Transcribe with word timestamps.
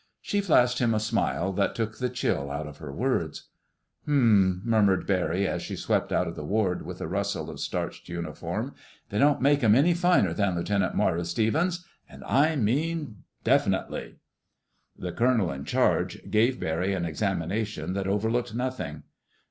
She 0.19 0.41
flashed 0.41 0.79
him 0.79 0.95
a 0.95 0.99
smile 0.99 1.53
that 1.53 1.75
took 1.75 1.99
the 1.99 2.09
chill 2.09 2.49
out 2.49 2.65
of 2.65 2.77
her 2.79 2.91
words. 2.91 3.49
"Hmmm!" 4.05 4.53
murmured 4.67 5.05
Barry 5.05 5.47
as 5.47 5.61
she 5.61 5.75
swept 5.75 6.11
out 6.11 6.27
of 6.27 6.35
the 6.35 6.43
ward 6.43 6.81
with 6.83 7.01
a 7.01 7.07
rustle 7.07 7.51
of 7.51 7.59
starched 7.59 8.09
uniform. 8.09 8.73
"They 9.09 9.19
don't 9.19 9.43
make 9.43 9.63
'em 9.63 9.75
any 9.75 9.93
finer 9.93 10.33
than 10.33 10.55
Lieutenant 10.55 10.95
Moira 10.95 11.23
Stevens. 11.23 11.85
And 12.09 12.23
I 12.23 12.55
mean, 12.55 13.17
definitely!" 13.43 14.15
The 14.97 15.11
colonel 15.11 15.51
in 15.51 15.65
charge 15.65 16.31
gave 16.31 16.59
Barry 16.59 16.95
an 16.95 17.05
examination 17.05 17.93
that 17.93 18.07
overlooked 18.07 18.55
nothing. 18.55 19.03